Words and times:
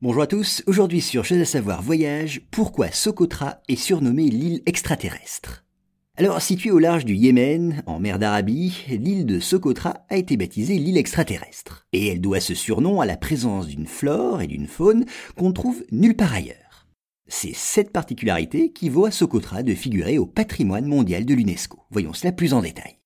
Bonjour 0.00 0.22
à 0.22 0.28
tous, 0.28 0.62
aujourd'hui 0.68 1.00
sur 1.00 1.24
Chose 1.24 1.40
à 1.40 1.44
savoir 1.44 1.82
voyage, 1.82 2.42
pourquoi 2.52 2.92
Socotra 2.92 3.62
est 3.66 3.74
surnommée 3.74 4.28
l'île 4.28 4.62
extraterrestre? 4.64 5.64
Alors, 6.16 6.40
située 6.40 6.70
au 6.70 6.78
large 6.78 7.04
du 7.04 7.16
Yémen, 7.16 7.82
en 7.84 7.98
mer 7.98 8.20
d'Arabie, 8.20 8.84
l'île 8.88 9.26
de 9.26 9.40
Socotra 9.40 10.06
a 10.08 10.16
été 10.16 10.36
baptisée 10.36 10.78
l'île 10.78 10.98
extraterrestre. 10.98 11.88
Et 11.92 12.06
elle 12.06 12.20
doit 12.20 12.38
ce 12.38 12.54
surnom 12.54 13.00
à 13.00 13.06
la 13.06 13.16
présence 13.16 13.66
d'une 13.66 13.88
flore 13.88 14.40
et 14.40 14.46
d'une 14.46 14.68
faune 14.68 15.04
qu'on 15.36 15.52
trouve 15.52 15.84
nulle 15.90 16.14
part 16.14 16.32
ailleurs. 16.32 16.86
C'est 17.26 17.56
cette 17.56 17.90
particularité 17.90 18.70
qui 18.70 18.90
vaut 18.90 19.06
à 19.06 19.10
Socotra 19.10 19.64
de 19.64 19.74
figurer 19.74 20.16
au 20.16 20.26
patrimoine 20.26 20.86
mondial 20.86 21.24
de 21.24 21.34
l'UNESCO. 21.34 21.80
Voyons 21.90 22.12
cela 22.12 22.30
plus 22.30 22.54
en 22.54 22.62
détail. 22.62 22.98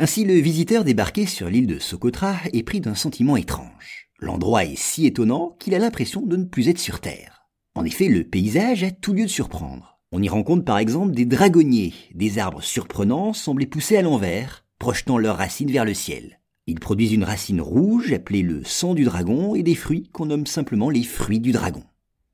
Ainsi, 0.00 0.24
le 0.24 0.34
visiteur 0.34 0.82
débarqué 0.82 1.26
sur 1.26 1.48
l'île 1.48 1.68
de 1.68 1.78
Socotra 1.78 2.34
est 2.52 2.64
pris 2.64 2.80
d'un 2.80 2.96
sentiment 2.96 3.36
étrange. 3.36 4.10
L'endroit 4.20 4.64
est 4.64 4.76
si 4.76 5.06
étonnant 5.06 5.56
qu'il 5.58 5.74
a 5.74 5.78
l'impression 5.78 6.22
de 6.22 6.36
ne 6.36 6.44
plus 6.44 6.68
être 6.68 6.78
sur 6.78 7.00
Terre. 7.00 7.48
En 7.74 7.84
effet, 7.84 8.08
le 8.08 8.24
paysage 8.24 8.84
a 8.84 8.90
tout 8.90 9.12
lieu 9.12 9.24
de 9.24 9.30
surprendre. 9.30 9.98
On 10.12 10.22
y 10.22 10.28
rencontre 10.28 10.64
par 10.64 10.78
exemple 10.78 11.12
des 11.12 11.24
dragonniers, 11.24 11.92
des 12.14 12.38
arbres 12.38 12.62
surprenants 12.62 13.32
semblés 13.32 13.66
pousser 13.66 13.96
à 13.96 14.02
l'envers, 14.02 14.64
projetant 14.78 15.18
leurs 15.18 15.38
racines 15.38 15.70
vers 15.70 15.84
le 15.84 15.94
ciel. 15.94 16.40
Ils 16.66 16.80
produisent 16.80 17.12
une 17.12 17.24
racine 17.24 17.60
rouge 17.60 18.12
appelée 18.12 18.42
le 18.42 18.62
sang 18.64 18.94
du 18.94 19.04
dragon 19.04 19.54
et 19.54 19.62
des 19.62 19.74
fruits 19.74 20.08
qu'on 20.12 20.26
nomme 20.26 20.46
simplement 20.46 20.88
les 20.88 21.02
fruits 21.02 21.40
du 21.40 21.52
dragon. 21.52 21.82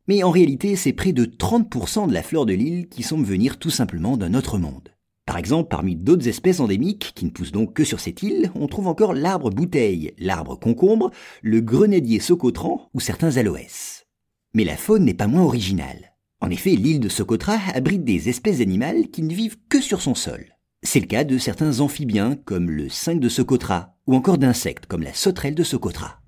Mais 0.07 0.23
en 0.23 0.31
réalité, 0.31 0.77
c'est 0.77 0.93
près 0.93 1.13
de 1.13 1.25
30% 1.25 2.09
de 2.09 2.13
la 2.13 2.23
flore 2.23 2.47
de 2.47 2.53
l'île 2.53 2.89
qui 2.89 3.03
semble 3.03 3.25
venir 3.25 3.59
tout 3.59 3.71
simplement 3.71 4.17
d'un 4.17 4.35
autre 4.35 4.59
monde. 4.59 4.91
Par 5.31 5.39
exemple, 5.39 5.69
parmi 5.69 5.95
d'autres 5.95 6.27
espèces 6.27 6.59
endémiques, 6.59 7.13
qui 7.15 7.25
ne 7.25 7.31
poussent 7.31 7.53
donc 7.53 7.73
que 7.73 7.85
sur 7.85 8.01
cette 8.01 8.25
île, 8.25 8.51
on 8.57 8.67
trouve 8.67 8.89
encore 8.89 9.15
l'arbre 9.15 9.51
bouteille, 9.51 10.13
l'arbre 10.19 10.59
concombre, 10.59 11.13
le 11.41 11.61
grenadier 11.61 12.19
socotran 12.19 12.91
ou 12.95 12.99
certains 12.99 13.37
aloès. 13.37 14.09
Mais 14.55 14.65
la 14.65 14.77
faune 14.77 15.05
n'est 15.05 15.15
pas 15.15 15.29
moins 15.29 15.45
originale. 15.45 16.17
En 16.41 16.51
effet, 16.51 16.71
l'île 16.71 16.99
de 16.99 17.09
Socotra 17.09 17.59
abrite 17.73 18.03
des 18.03 18.29
espèces 18.29 18.61
animales 18.61 19.07
qui 19.13 19.23
ne 19.23 19.33
vivent 19.33 19.59
que 19.69 19.81
sur 19.81 20.03
son 20.03 20.17
sol. 20.17 20.57
C'est 20.83 20.99
le 20.99 21.07
cas 21.07 21.23
de 21.23 21.39
certains 21.39 21.79
amphibiens 21.79 22.35
comme 22.35 22.69
le 22.69 22.89
cinq 22.89 23.21
de 23.21 23.29
Socotra, 23.29 23.95
ou 24.09 24.17
encore 24.17 24.37
d'insectes 24.37 24.87
comme 24.87 25.05
la 25.05 25.15
sauterelle 25.15 25.55
de 25.55 25.63
Socotra. 25.63 26.23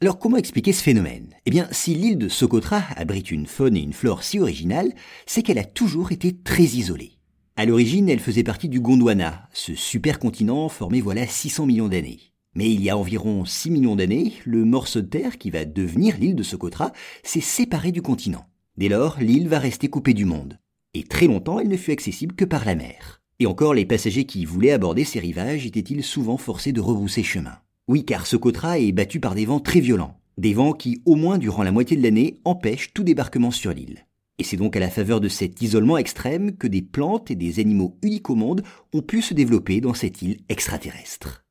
Alors 0.00 0.20
comment 0.20 0.36
expliquer 0.36 0.72
ce 0.72 0.84
phénomène? 0.84 1.34
Eh 1.44 1.50
bien, 1.50 1.66
si 1.72 1.96
l'île 1.96 2.18
de 2.18 2.28
Socotra 2.28 2.84
abrite 2.94 3.32
une 3.32 3.48
faune 3.48 3.76
et 3.76 3.82
une 3.82 3.92
flore 3.92 4.22
si 4.22 4.38
originales, 4.38 4.92
c'est 5.26 5.42
qu'elle 5.42 5.58
a 5.58 5.64
toujours 5.64 6.12
été 6.12 6.36
très 6.36 6.62
isolée. 6.62 7.18
À 7.56 7.66
l'origine, 7.66 8.08
elle 8.08 8.18
faisait 8.18 8.42
partie 8.42 8.68
du 8.68 8.80
Gondwana, 8.80 9.48
ce 9.52 9.76
supercontinent 9.76 10.68
formé 10.68 11.00
voilà 11.00 11.24
600 11.24 11.66
millions 11.66 11.88
d'années. 11.88 12.18
Mais 12.56 12.68
il 12.68 12.82
y 12.82 12.90
a 12.90 12.96
environ 12.96 13.44
6 13.44 13.70
millions 13.70 13.94
d'années, 13.94 14.32
le 14.44 14.64
morceau 14.64 15.02
de 15.02 15.06
terre 15.06 15.38
qui 15.38 15.50
va 15.50 15.64
devenir 15.64 16.16
l'île 16.18 16.34
de 16.34 16.42
Socotra 16.42 16.92
s'est 17.22 17.40
séparé 17.40 17.92
du 17.92 18.02
continent. 18.02 18.46
Dès 18.76 18.88
lors, 18.88 19.20
l'île 19.20 19.46
va 19.46 19.60
rester 19.60 19.86
coupée 19.86 20.14
du 20.14 20.24
monde. 20.24 20.58
Et 20.94 21.04
très 21.04 21.28
longtemps, 21.28 21.60
elle 21.60 21.68
ne 21.68 21.76
fut 21.76 21.92
accessible 21.92 22.34
que 22.34 22.44
par 22.44 22.64
la 22.64 22.74
mer. 22.74 23.22
Et 23.38 23.46
encore, 23.46 23.72
les 23.72 23.86
passagers 23.86 24.24
qui 24.24 24.44
voulaient 24.44 24.72
aborder 24.72 25.04
ces 25.04 25.20
rivages 25.20 25.64
étaient-ils 25.64 26.02
souvent 26.02 26.38
forcés 26.38 26.72
de 26.72 26.80
rebrousser 26.80 27.22
chemin? 27.22 27.58
Oui, 27.86 28.04
car 28.04 28.26
Socotra 28.26 28.80
est 28.80 28.90
battu 28.90 29.20
par 29.20 29.36
des 29.36 29.46
vents 29.46 29.60
très 29.60 29.80
violents. 29.80 30.18
Des 30.38 30.54
vents 30.54 30.72
qui, 30.72 31.02
au 31.04 31.14
moins 31.14 31.38
durant 31.38 31.62
la 31.62 31.70
moitié 31.70 31.96
de 31.96 32.02
l'année, 32.02 32.40
empêchent 32.44 32.92
tout 32.92 33.04
débarquement 33.04 33.52
sur 33.52 33.72
l'île. 33.72 34.06
Et 34.38 34.44
c'est 34.44 34.56
donc 34.56 34.76
à 34.76 34.80
la 34.80 34.90
faveur 34.90 35.20
de 35.20 35.28
cet 35.28 35.62
isolement 35.62 35.96
extrême 35.96 36.56
que 36.56 36.66
des 36.66 36.82
plantes 36.82 37.30
et 37.30 37.36
des 37.36 37.60
animaux 37.60 37.96
uniques 38.02 38.30
au 38.30 38.34
monde 38.34 38.62
ont 38.92 39.02
pu 39.02 39.22
se 39.22 39.34
développer 39.34 39.80
dans 39.80 39.94
cette 39.94 40.22
île 40.22 40.38
extraterrestre. 40.48 41.44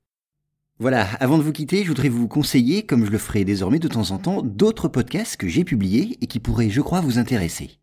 Voilà, 0.80 1.08
avant 1.20 1.38
de 1.38 1.44
vous 1.44 1.53
quitter, 1.53 1.84
je 1.84 1.88
voudrais 1.88 2.09
vous 2.09 2.28
conseiller, 2.28 2.84
comme 2.84 3.06
je 3.06 3.12
le 3.12 3.17
ferai 3.17 3.45
désormais 3.45 3.80
de 3.80 3.88
temps 3.88 4.12
en 4.12 4.17
temps, 4.17 4.42
d'autres 4.42 4.90
podcasts 4.90 5.38
que 5.38 5.48
j'ai 5.48 5.64
publiés 5.64 6.17
et 6.20 6.28
qui 6.28 6.40
pourraient, 6.40 6.70
je 6.70 6.81
crois, 6.81 7.00
vous 7.00 7.20
intéresser. 7.20 7.80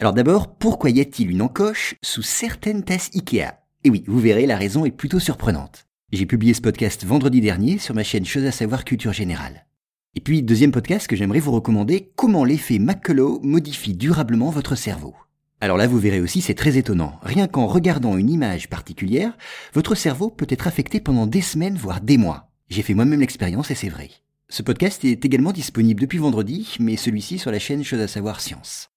Alors 0.00 0.14
d'abord, 0.14 0.56
pourquoi 0.56 0.90
y 0.90 1.00
a-t-il 1.00 1.30
une 1.30 1.42
encoche 1.42 1.94
sous 2.02 2.22
certaines 2.22 2.82
tasses 2.82 3.10
Ikea? 3.14 3.52
Et 3.84 3.90
oui, 3.90 4.02
vous 4.08 4.18
verrez, 4.18 4.46
la 4.46 4.56
raison 4.56 4.84
est 4.84 4.90
plutôt 4.90 5.20
surprenante. 5.20 5.86
J'ai 6.10 6.26
publié 6.26 6.54
ce 6.54 6.60
podcast 6.60 7.04
vendredi 7.04 7.40
dernier 7.40 7.78
sur 7.78 7.94
ma 7.94 8.02
chaîne 8.02 8.24
Chose 8.24 8.44
à 8.44 8.50
savoir 8.50 8.84
culture 8.84 9.12
générale. 9.12 9.66
Et 10.14 10.20
puis, 10.20 10.42
deuxième 10.42 10.72
podcast 10.72 11.06
que 11.06 11.16
j'aimerais 11.16 11.40
vous 11.40 11.52
recommander, 11.52 12.12
comment 12.16 12.44
l'effet 12.44 12.78
McCullough 12.78 13.40
modifie 13.42 13.94
durablement 13.94 14.50
votre 14.50 14.74
cerveau. 14.74 15.14
Alors 15.62 15.78
là, 15.78 15.86
vous 15.86 15.98
verrez 15.98 16.20
aussi, 16.20 16.42
c'est 16.42 16.54
très 16.54 16.76
étonnant. 16.76 17.18
Rien 17.22 17.48
qu'en 17.48 17.66
regardant 17.66 18.18
une 18.18 18.28
image 18.28 18.68
particulière, 18.68 19.38
votre 19.72 19.94
cerveau 19.94 20.28
peut 20.28 20.46
être 20.50 20.66
affecté 20.66 21.00
pendant 21.00 21.26
des 21.26 21.40
semaines, 21.40 21.78
voire 21.78 22.02
des 22.02 22.18
mois. 22.18 22.50
J'ai 22.68 22.82
fait 22.82 22.92
moi-même 22.92 23.20
l'expérience 23.20 23.70
et 23.70 23.74
c'est 23.74 23.88
vrai. 23.88 24.10
Ce 24.50 24.62
podcast 24.62 25.02
est 25.06 25.24
également 25.24 25.52
disponible 25.52 26.02
depuis 26.02 26.18
vendredi, 26.18 26.76
mais 26.78 26.96
celui-ci 26.96 27.38
sur 27.38 27.50
la 27.50 27.58
chaîne 27.58 27.82
Chose 27.82 28.00
à 28.00 28.08
savoir 28.08 28.42
Science. 28.42 28.90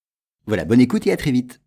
Voilà, 0.48 0.66
bonne 0.66 0.82
écoute 0.82 1.08
et 1.08 1.14
à 1.14 1.18
très 1.18 1.32
vite. 1.32 1.62